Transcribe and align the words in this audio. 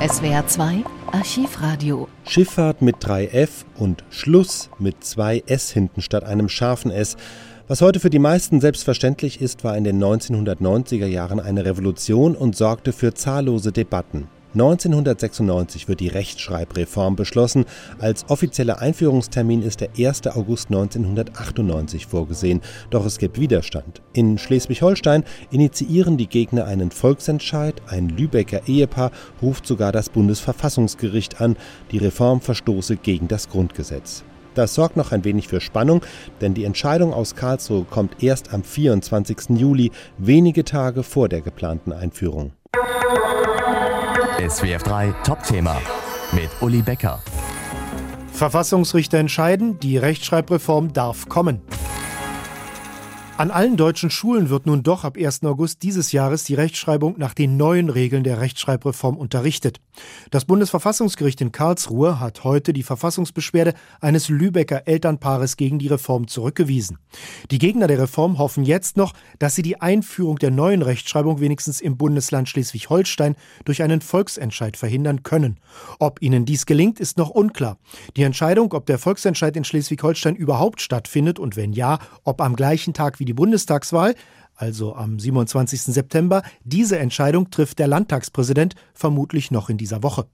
SWR 0.00 0.46
2 0.46 0.84
Archivradio. 1.10 2.06
Schifffahrt 2.24 2.82
mit 2.82 2.98
3F 2.98 3.64
und 3.76 4.04
Schluss 4.10 4.70
mit 4.78 5.02
2 5.02 5.42
S 5.46 5.72
hinten 5.72 6.02
statt 6.02 6.22
einem 6.22 6.48
scharfen 6.48 6.92
S. 6.92 7.16
Was 7.66 7.80
heute 7.80 7.98
für 7.98 8.08
die 8.08 8.20
meisten 8.20 8.60
selbstverständlich 8.60 9.40
ist, 9.40 9.64
war 9.64 9.76
in 9.76 9.82
den 9.82 10.00
1990er 10.00 11.06
Jahren 11.06 11.40
eine 11.40 11.64
Revolution 11.64 12.36
und 12.36 12.54
sorgte 12.54 12.92
für 12.92 13.12
zahllose 13.12 13.72
Debatten. 13.72 14.28
1996 14.60 15.86
wird 15.88 16.00
die 16.00 16.08
Rechtschreibreform 16.08 17.14
beschlossen. 17.14 17.64
Als 18.00 18.24
offizieller 18.28 18.80
Einführungstermin 18.80 19.62
ist 19.62 19.80
der 19.80 19.90
1. 19.96 20.26
August 20.26 20.68
1998 20.68 22.06
vorgesehen. 22.06 22.60
Doch 22.90 23.06
es 23.06 23.18
gibt 23.18 23.38
Widerstand. 23.38 24.02
In 24.12 24.36
Schleswig-Holstein 24.36 25.22
initiieren 25.50 26.16
die 26.16 26.26
Gegner 26.26 26.64
einen 26.64 26.90
Volksentscheid. 26.90 27.80
Ein 27.86 28.08
Lübecker 28.08 28.66
Ehepaar 28.66 29.12
ruft 29.40 29.64
sogar 29.64 29.92
das 29.92 30.08
Bundesverfassungsgericht 30.08 31.40
an. 31.40 31.56
Die 31.92 31.98
Reform 31.98 32.40
verstoße 32.40 32.96
gegen 32.96 33.28
das 33.28 33.48
Grundgesetz. 33.48 34.24
Das 34.54 34.74
sorgt 34.74 34.96
noch 34.96 35.12
ein 35.12 35.22
wenig 35.22 35.46
für 35.46 35.60
Spannung, 35.60 36.02
denn 36.40 36.54
die 36.54 36.64
Entscheidung 36.64 37.14
aus 37.14 37.36
Karlsruhe 37.36 37.84
kommt 37.88 38.24
erst 38.24 38.52
am 38.52 38.64
24. 38.64 39.50
Juli, 39.50 39.92
wenige 40.16 40.64
Tage 40.64 41.04
vor 41.04 41.28
der 41.28 41.42
geplanten 41.42 41.92
Einführung. 41.92 42.54
SWF 44.38 44.84
3 44.84 45.12
Top-Thema 45.24 45.80
mit 46.30 46.48
Uli 46.60 46.80
Becker. 46.80 47.20
Verfassungsrichter 48.32 49.18
entscheiden, 49.18 49.80
die 49.80 49.98
Rechtschreibreform 49.98 50.92
darf 50.92 51.28
kommen. 51.28 51.60
An 53.38 53.52
allen 53.52 53.76
deutschen 53.76 54.10
Schulen 54.10 54.50
wird 54.50 54.66
nun 54.66 54.82
doch 54.82 55.04
ab 55.04 55.16
1. 55.16 55.44
August 55.44 55.84
dieses 55.84 56.10
Jahres 56.10 56.42
die 56.42 56.54
Rechtschreibung 56.54 57.14
nach 57.18 57.34
den 57.34 57.56
neuen 57.56 57.88
Regeln 57.88 58.24
der 58.24 58.40
Rechtschreibreform 58.40 59.16
unterrichtet. 59.16 59.80
Das 60.32 60.44
Bundesverfassungsgericht 60.44 61.40
in 61.40 61.52
Karlsruhe 61.52 62.18
hat 62.18 62.42
heute 62.42 62.72
die 62.72 62.82
Verfassungsbeschwerde 62.82 63.74
eines 64.00 64.28
Lübecker 64.28 64.88
Elternpaares 64.88 65.56
gegen 65.56 65.78
die 65.78 65.86
Reform 65.86 66.26
zurückgewiesen. 66.26 66.98
Die 67.52 67.58
Gegner 67.58 67.86
der 67.86 68.00
Reform 68.00 68.38
hoffen 68.38 68.64
jetzt 68.64 68.96
noch, 68.96 69.12
dass 69.38 69.54
sie 69.54 69.62
die 69.62 69.80
Einführung 69.80 70.40
der 70.40 70.50
neuen 70.50 70.82
Rechtschreibung 70.82 71.38
wenigstens 71.38 71.80
im 71.80 71.96
Bundesland 71.96 72.48
Schleswig-Holstein 72.48 73.36
durch 73.64 73.84
einen 73.84 74.00
Volksentscheid 74.00 74.76
verhindern 74.76 75.22
können. 75.22 75.60
Ob 76.00 76.20
ihnen 76.22 76.44
dies 76.44 76.66
gelingt, 76.66 76.98
ist 76.98 77.18
noch 77.18 77.30
unklar. 77.30 77.78
Die 78.16 78.24
Entscheidung, 78.24 78.72
ob 78.72 78.86
der 78.86 78.98
Volksentscheid 78.98 79.56
in 79.56 79.62
Schleswig-Holstein 79.62 80.34
überhaupt 80.34 80.80
stattfindet 80.80 81.38
und 81.38 81.54
wenn 81.54 81.72
ja, 81.72 82.00
ob 82.24 82.40
am 82.40 82.56
gleichen 82.56 82.94
Tag 82.94 83.20
wie 83.20 83.27
die 83.28 83.34
Bundestagswahl, 83.34 84.14
also 84.56 84.96
am 84.96 85.20
27. 85.20 85.82
September, 85.82 86.42
diese 86.64 86.98
Entscheidung 86.98 87.50
trifft 87.50 87.78
der 87.78 87.86
Landtagspräsident 87.86 88.74
vermutlich 88.92 89.52
noch 89.52 89.70
in 89.70 89.78
dieser 89.78 90.02
Woche. 90.02 90.26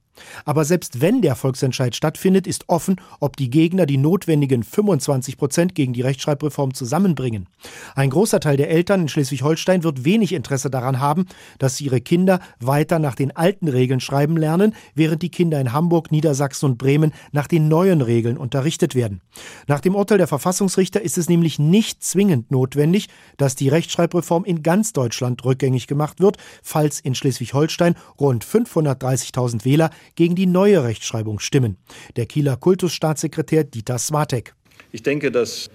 Aber 0.44 0.64
selbst 0.64 1.00
wenn 1.00 1.22
der 1.22 1.36
Volksentscheid 1.36 1.94
stattfindet, 1.94 2.46
ist 2.46 2.68
offen, 2.68 3.00
ob 3.20 3.36
die 3.36 3.50
Gegner 3.50 3.86
die 3.86 3.96
notwendigen 3.96 4.62
25 4.62 5.36
Prozent 5.36 5.74
gegen 5.74 5.92
die 5.92 6.02
Rechtschreibreform 6.02 6.74
zusammenbringen. 6.74 7.48
Ein 7.94 8.10
großer 8.10 8.40
Teil 8.40 8.56
der 8.56 8.70
Eltern 8.70 9.02
in 9.02 9.08
Schleswig-Holstein 9.08 9.84
wird 9.84 10.04
wenig 10.04 10.32
Interesse 10.32 10.70
daran 10.70 11.00
haben, 11.00 11.26
dass 11.58 11.80
ihre 11.80 12.00
Kinder 12.00 12.40
weiter 12.60 12.98
nach 12.98 13.14
den 13.14 13.34
alten 13.36 13.68
Regeln 13.68 14.00
schreiben 14.00 14.36
lernen, 14.36 14.74
während 14.94 15.22
die 15.22 15.30
Kinder 15.30 15.60
in 15.60 15.72
Hamburg, 15.72 16.12
Niedersachsen 16.12 16.66
und 16.66 16.78
Bremen 16.78 17.12
nach 17.32 17.46
den 17.46 17.68
neuen 17.68 18.00
Regeln 18.00 18.36
unterrichtet 18.36 18.94
werden. 18.94 19.20
Nach 19.66 19.80
dem 19.80 19.94
Urteil 19.94 20.18
der 20.18 20.26
Verfassungsrichter 20.26 21.00
ist 21.00 21.18
es 21.18 21.28
nämlich 21.28 21.58
nicht 21.58 22.02
zwingend 22.02 22.50
notwendig, 22.50 23.08
dass 23.36 23.56
die 23.56 23.68
Rechtschreibreform 23.68 24.44
in 24.44 24.62
ganz 24.62 24.92
Deutschland 24.92 25.44
rückgängig 25.44 25.86
gemacht 25.86 26.20
wird, 26.20 26.36
falls 26.62 27.00
in 27.00 27.14
Schleswig-Holstein 27.14 27.94
rund 28.20 28.44
530.000 28.44 29.64
Wähler 29.64 29.90
gegen 30.14 30.34
die 30.34 30.46
neue 30.46 30.84
Rechtschreibung 30.84 31.38
stimmen. 31.38 31.76
Der 32.16 32.26
Kieler 32.26 32.56
Kultusstaatssekretär 32.56 33.64
Dieter 33.64 33.98
Swatek. 33.98 34.54
Ich 34.92 35.02
denke, 35.02 35.30
dass 35.30 35.70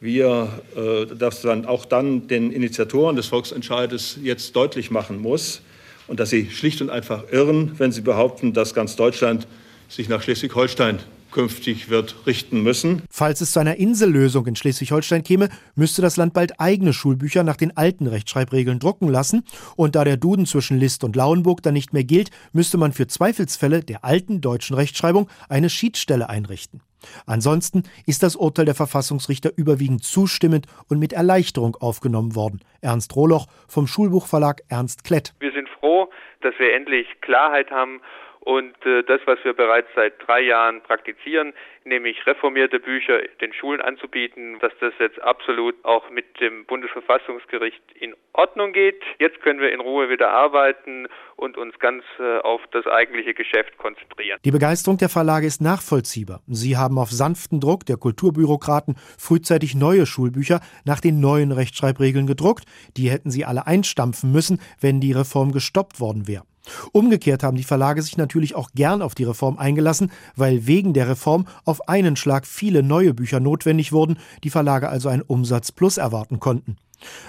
wir 0.00 0.48
äh, 0.76 1.06
das 1.14 1.42
dann 1.42 1.64
auch 1.64 1.84
dann 1.84 2.28
den 2.28 2.52
Initiatoren 2.52 3.16
des 3.16 3.26
Volksentscheides 3.26 4.18
jetzt 4.22 4.54
deutlich 4.54 4.90
machen 4.90 5.18
muss 5.18 5.62
und 6.06 6.20
dass 6.20 6.30
sie 6.30 6.50
schlicht 6.50 6.82
und 6.82 6.90
einfach 6.90 7.24
irren, 7.32 7.72
wenn 7.78 7.92
sie 7.92 8.02
behaupten, 8.02 8.52
dass 8.52 8.74
ganz 8.74 8.96
Deutschland 8.96 9.46
sich 9.88 10.08
nach 10.08 10.22
Schleswig-Holstein 10.22 10.98
künftig 11.34 11.90
wird 11.90 12.26
richten 12.26 12.62
müssen. 12.62 13.02
Falls 13.10 13.42
es 13.42 13.52
zu 13.52 13.60
einer 13.60 13.76
Insellösung 13.76 14.46
in 14.46 14.56
Schleswig-Holstein 14.56 15.24
käme, 15.24 15.50
müsste 15.74 16.00
das 16.00 16.16
Land 16.16 16.32
bald 16.32 16.58
eigene 16.60 16.92
Schulbücher 16.92 17.42
nach 17.42 17.56
den 17.56 17.76
alten 17.76 18.06
Rechtschreibregeln 18.06 18.78
drucken 18.78 19.08
lassen. 19.08 19.44
Und 19.76 19.96
da 19.96 20.04
der 20.04 20.16
Duden 20.16 20.46
zwischen 20.46 20.78
List 20.78 21.04
und 21.04 21.16
Lauenburg 21.16 21.62
dann 21.62 21.74
nicht 21.74 21.92
mehr 21.92 22.04
gilt, 22.04 22.30
müsste 22.52 22.78
man 22.78 22.92
für 22.92 23.08
Zweifelsfälle 23.08 23.82
der 23.82 24.04
alten 24.04 24.40
deutschen 24.40 24.76
Rechtschreibung 24.76 25.28
eine 25.48 25.68
Schiedsstelle 25.68 26.30
einrichten. 26.30 26.80
Ansonsten 27.26 27.82
ist 28.06 28.22
das 28.22 28.36
Urteil 28.36 28.64
der 28.64 28.74
Verfassungsrichter 28.74 29.50
überwiegend 29.56 30.04
zustimmend 30.04 30.66
und 30.88 30.98
mit 30.98 31.12
Erleichterung 31.12 31.76
aufgenommen 31.76 32.34
worden. 32.34 32.60
Ernst 32.80 33.14
Rohloch 33.16 33.46
vom 33.68 33.86
Schulbuchverlag 33.86 34.62
Ernst 34.68 35.04
Klett. 35.04 35.34
Wir 35.40 35.52
sind 35.52 35.68
froh, 35.80 36.08
dass 36.40 36.54
wir 36.58 36.74
endlich 36.74 37.06
Klarheit 37.20 37.70
haben 37.70 38.00
und 38.44 38.74
äh, 38.84 39.02
das, 39.04 39.22
was 39.24 39.38
wir 39.42 39.54
bereits 39.54 39.88
seit 39.94 40.14
drei 40.26 40.42
Jahren 40.42 40.82
praktizieren, 40.82 41.54
nämlich 41.84 42.26
reformierte 42.26 42.78
Bücher 42.78 43.20
den 43.40 43.54
Schulen 43.54 43.80
anzubieten, 43.80 44.58
dass 44.60 44.72
das 44.80 44.92
jetzt 44.98 45.20
absolut 45.22 45.74
auch 45.82 46.10
mit 46.10 46.38
dem 46.40 46.66
Bundesverfassungsgericht 46.66 47.82
in 47.98 48.14
Ordnung 48.34 48.74
geht. 48.74 49.02
Jetzt 49.18 49.40
können 49.40 49.60
wir 49.60 49.72
in 49.72 49.80
Ruhe 49.80 50.10
wieder 50.10 50.30
arbeiten 50.30 51.08
und 51.36 51.56
uns 51.56 51.78
ganz 51.78 52.04
äh, 52.18 52.38
auf 52.40 52.60
das 52.72 52.86
eigentliche 52.86 53.32
Geschäft 53.32 53.78
konzentrieren. 53.78 54.38
Die 54.44 54.50
Begeisterung 54.50 54.98
der 54.98 55.08
Verlage 55.08 55.46
ist 55.46 55.62
nachvollziehbar. 55.62 56.42
Sie 56.46 56.76
haben 56.76 56.98
auf 56.98 57.10
sanften 57.10 57.60
Druck 57.60 57.86
der 57.86 57.96
Kulturbürokraten 57.96 58.96
frühzeitig 59.18 59.74
neue 59.74 60.04
Schulbücher 60.04 60.60
nach 60.84 61.00
den 61.00 61.20
neuen 61.20 61.50
Rechtschreibregeln 61.50 62.26
gedruckt. 62.26 62.64
Die 62.98 63.10
hätten 63.10 63.30
sie 63.30 63.46
alle 63.46 63.66
einstampfen 63.66 64.32
müssen, 64.32 64.60
wenn 64.82 65.00
die 65.00 65.12
Reform 65.12 65.52
gestoppt 65.52 65.98
worden 65.98 66.28
wäre. 66.28 66.44
Umgekehrt 66.92 67.42
haben 67.42 67.56
die 67.56 67.64
Verlage 67.64 68.02
sich 68.02 68.16
natürlich 68.16 68.54
auch 68.54 68.70
gern 68.74 69.02
auf 69.02 69.14
die 69.14 69.24
Reform 69.24 69.58
eingelassen, 69.58 70.10
weil 70.36 70.66
wegen 70.66 70.94
der 70.94 71.08
Reform 71.08 71.46
auf 71.64 71.88
einen 71.88 72.16
Schlag 72.16 72.46
viele 72.46 72.82
neue 72.82 73.14
Bücher 73.14 73.40
notwendig 73.40 73.92
wurden, 73.92 74.18
die 74.42 74.50
Verlage 74.50 74.88
also 74.88 75.08
ein 75.08 75.22
Umsatzplus 75.22 75.98
erwarten 75.98 76.40
konnten. 76.40 76.76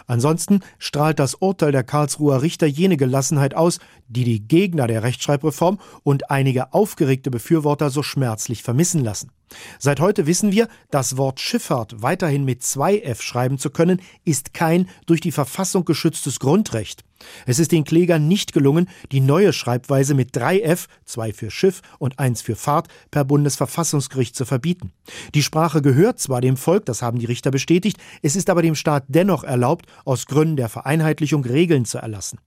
Ansonsten 0.07 0.62
strahlt 0.78 1.19
das 1.19 1.35
Urteil 1.35 1.72
der 1.72 1.84
Karlsruher 1.84 2.41
Richter 2.41 2.68
jene 2.68 2.97
Gelassenheit 2.97 3.56
aus, 3.56 3.79
die 4.07 4.24
die 4.24 4.40
Gegner 4.40 4.88
der 4.88 5.03
Rechtschreibreform 5.03 5.79
und 6.03 6.31
einige 6.31 6.74
aufgeregte 6.74 7.31
Befürworter 7.31 7.90
so 7.90 8.03
schmerzlich 8.03 8.63
vermissen 8.63 9.03
lassen. 9.03 9.31
Seit 9.79 10.00
heute 10.00 10.28
wissen 10.28 10.51
wir, 10.51 10.67
das 10.91 11.17
Wort 11.17 11.39
Schifffahrt 11.39 12.01
weiterhin 12.01 12.45
mit 12.45 12.63
zwei 12.63 13.00
F 13.00 13.22
schreiben 13.22 13.57
zu 13.57 13.69
können, 13.69 14.01
ist 14.23 14.53
kein 14.53 14.89
durch 15.06 15.22
die 15.22 15.31
Verfassung 15.31 15.85
geschütztes 15.85 16.39
Grundrecht. 16.39 17.03
Es 17.45 17.59
ist 17.59 17.72
den 17.72 17.83
Klägern 17.83 18.28
nicht 18.28 18.53
gelungen, 18.53 18.89
die 19.11 19.22
neue 19.22 19.53
Schreibweise 19.53 20.13
mit 20.13 20.35
drei 20.35 20.59
F, 20.59 20.88
zwei 21.06 21.33
für 21.33 21.51
Schiff 21.51 21.81
und 21.97 22.19
eins 22.19 22.41
für 22.41 22.56
Fahrt, 22.56 22.88
per 23.11 23.23
Bundesverfassungsgericht 23.23 24.35
zu 24.35 24.45
verbieten. 24.45 24.91
Die 25.33 25.44
Sprache 25.44 25.81
gehört 25.81 26.19
zwar 26.19 26.41
dem 26.41 26.57
Volk, 26.57 26.85
das 26.85 27.01
haben 27.01 27.19
die 27.19 27.25
Richter 27.25 27.51
bestätigt, 27.51 27.97
es 28.22 28.35
ist 28.35 28.50
aber 28.50 28.62
dem 28.62 28.75
Staat 28.75 29.06
dennoch 29.07 29.44
erlaubt, 29.44 29.85
aus 30.03 30.25
Gründen 30.25 30.57
der 30.57 30.69
Vereinheitlichung 30.69 31.44
Regeln 31.45 31.85
zu 31.85 32.00
erlassen. 32.00 32.39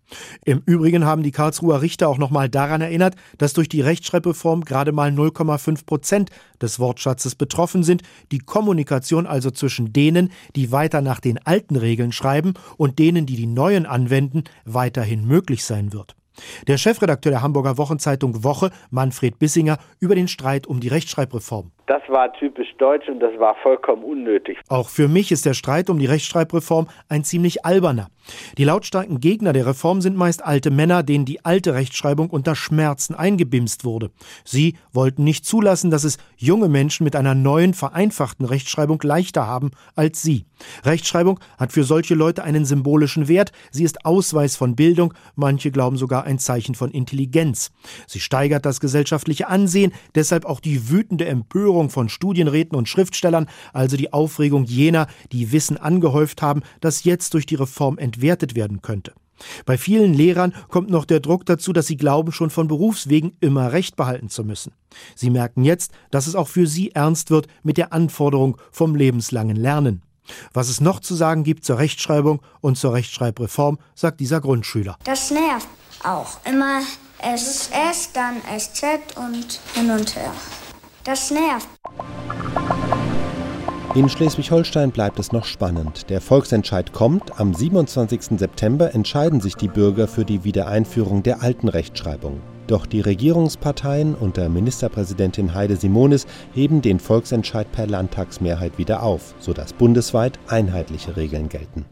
Im 0.44 0.62
Übrigen 0.66 1.04
haben 1.04 1.22
die 1.22 1.32
Karlsruher 1.32 1.82
Richter 1.82 2.08
auch 2.08 2.18
nochmal 2.18 2.48
daran 2.48 2.80
erinnert, 2.80 3.14
dass 3.38 3.52
durch 3.52 3.68
die 3.68 3.80
Rechtschreibreform 3.80 4.64
gerade 4.64 4.92
mal 4.92 5.10
0,5 5.10 5.86
Prozent 5.86 6.30
des 6.60 6.78
Wortschatzes 6.88 7.34
betroffen 7.34 7.82
sind, 7.82 8.02
die 8.32 8.38
Kommunikation 8.38 9.26
also 9.26 9.50
zwischen 9.50 9.92
denen, 9.92 10.32
die 10.56 10.72
weiter 10.72 11.02
nach 11.02 11.20
den 11.20 11.38
alten 11.44 11.76
Regeln 11.76 12.12
schreiben 12.12 12.54
und 12.78 12.98
denen, 12.98 13.26
die 13.26 13.36
die 13.36 13.46
neuen 13.46 13.84
anwenden, 13.84 14.44
weiterhin 14.64 15.26
möglich 15.26 15.64
sein 15.64 15.92
wird. 15.92 16.16
Der 16.66 16.78
Chefredakteur 16.78 17.32
der 17.32 17.42
Hamburger 17.42 17.78
Wochenzeitung 17.78 18.44
Woche, 18.44 18.70
Manfred 18.90 19.38
Bissinger, 19.38 19.78
über 20.00 20.14
den 20.14 20.28
Streit 20.28 20.66
um 20.66 20.80
die 20.80 20.88
Rechtschreibreform. 20.88 21.72
Das 21.86 22.02
war 22.08 22.32
typisch 22.34 22.68
deutsch 22.78 23.08
und 23.08 23.20
das 23.20 23.38
war 23.38 23.56
vollkommen 23.62 24.04
unnötig. 24.04 24.58
Auch 24.68 24.88
für 24.88 25.08
mich 25.08 25.32
ist 25.32 25.46
der 25.46 25.54
Streit 25.54 25.90
um 25.90 25.98
die 25.98 26.06
Rechtschreibreform 26.06 26.88
ein 27.08 27.24
ziemlich 27.24 27.64
alberner. 27.64 28.08
Die 28.56 28.64
lautstarken 28.64 29.20
Gegner 29.20 29.52
der 29.52 29.66
Reform 29.66 30.00
sind 30.00 30.16
meist 30.16 30.44
alte 30.44 30.70
Männer, 30.70 31.02
denen 31.02 31.24
die 31.24 31.44
alte 31.44 31.74
Rechtschreibung 31.74 32.30
unter 32.30 32.54
Schmerzen 32.54 33.14
eingebimst 33.14 33.84
wurde. 33.84 34.10
Sie 34.44 34.74
wollten 34.92 35.24
nicht 35.24 35.44
zulassen, 35.44 35.90
dass 35.90 36.04
es 36.04 36.18
junge 36.36 36.68
Menschen 36.68 37.04
mit 37.04 37.16
einer 37.16 37.34
neuen, 37.34 37.74
vereinfachten 37.74 38.46
Rechtschreibung 38.46 39.00
leichter 39.02 39.46
haben 39.46 39.70
als 39.94 40.22
sie. 40.22 40.44
Rechtschreibung 40.84 41.40
hat 41.56 41.72
für 41.72 41.84
solche 41.84 42.14
Leute 42.14 42.42
einen 42.42 42.64
symbolischen 42.64 43.28
Wert. 43.28 43.52
Sie 43.70 43.84
ist 43.84 44.04
Ausweis 44.04 44.56
von 44.56 44.76
Bildung, 44.76 45.14
manche 45.36 45.70
glauben 45.70 45.96
sogar 45.96 46.24
ein 46.24 46.38
Zeichen 46.38 46.74
von 46.74 46.90
Intelligenz. 46.90 47.70
Sie 48.06 48.20
steigert 48.20 48.66
das 48.66 48.80
gesellschaftliche 48.80 49.48
Ansehen, 49.48 49.92
deshalb 50.14 50.44
auch 50.44 50.60
die 50.60 50.90
wütende 50.90 51.26
Empörung 51.26 51.90
von 51.90 52.08
Studienräten 52.08 52.76
und 52.76 52.88
Schriftstellern, 52.88 53.48
also 53.72 53.96
die 53.96 54.12
Aufregung 54.12 54.64
jener, 54.64 55.06
die 55.32 55.52
Wissen 55.52 55.76
angehäuft 55.76 56.42
haben, 56.42 56.62
das 56.80 57.04
jetzt 57.04 57.34
durch 57.34 57.46
die 57.46 57.54
Reform 57.54 57.98
entwertet 58.18 58.56
werden 58.56 58.82
könnte. 58.82 59.12
Bei 59.66 59.78
vielen 59.78 60.14
Lehrern 60.14 60.52
kommt 60.68 60.90
noch 60.90 61.04
der 61.04 61.20
Druck 61.20 61.46
dazu, 61.46 61.72
dass 61.72 61.86
sie 61.86 61.96
glauben, 61.96 62.32
schon 62.32 62.50
von 62.50 62.66
Berufswegen 62.66 63.36
immer 63.40 63.72
Recht 63.72 63.94
behalten 63.94 64.28
zu 64.28 64.42
müssen. 64.42 64.72
Sie 65.14 65.30
merken 65.30 65.62
jetzt, 65.62 65.92
dass 66.10 66.26
es 66.26 66.34
auch 66.34 66.48
für 66.48 66.66
sie 66.66 66.90
ernst 66.90 67.30
wird 67.30 67.46
mit 67.62 67.76
der 67.76 67.92
Anforderung 67.92 68.56
vom 68.72 68.96
lebenslangen 68.96 69.56
Lernen. 69.56 70.02
Was 70.52 70.68
es 70.68 70.80
noch 70.80 70.98
zu 70.98 71.14
sagen 71.14 71.44
gibt 71.44 71.64
zur 71.64 71.78
Rechtschreibung 71.78 72.42
und 72.60 72.76
zur 72.76 72.94
Rechtschreibreform, 72.94 73.78
sagt 73.94 74.18
dieser 74.18 74.40
Grundschüler. 74.40 74.98
Das 75.04 75.30
nervt 75.30 75.68
auch. 76.02 76.44
Immer 76.44 76.80
SS, 77.22 78.12
dann 78.12 78.42
SZ 78.58 79.16
und 79.16 79.60
hin 79.74 79.90
und 79.90 80.16
her. 80.16 80.32
Das 81.04 81.30
nervt. 81.30 81.68
In 83.94 84.06
Schleswig-Holstein 84.08 84.90
bleibt 84.90 85.18
es 85.18 85.32
noch 85.32 85.46
spannend. 85.46 86.10
Der 86.10 86.20
Volksentscheid 86.20 86.92
kommt. 86.92 87.40
Am 87.40 87.54
27. 87.54 88.38
September 88.38 88.94
entscheiden 88.94 89.40
sich 89.40 89.54
die 89.54 89.66
Bürger 89.66 90.06
für 90.06 90.26
die 90.26 90.44
Wiedereinführung 90.44 91.22
der 91.22 91.42
alten 91.42 91.68
Rechtschreibung. 91.68 92.40
Doch 92.66 92.84
die 92.84 93.00
Regierungsparteien 93.00 94.14
unter 94.14 94.50
Ministerpräsidentin 94.50 95.54
Heide 95.54 95.76
Simonis 95.76 96.26
heben 96.52 96.82
den 96.82 97.00
Volksentscheid 97.00 97.72
per 97.72 97.86
Landtagsmehrheit 97.86 98.76
wieder 98.76 99.02
auf, 99.02 99.34
sodass 99.40 99.72
bundesweit 99.72 100.38
einheitliche 100.48 101.16
Regeln 101.16 101.48
gelten. 101.48 101.86